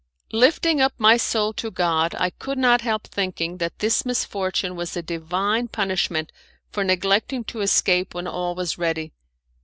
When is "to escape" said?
7.43-8.15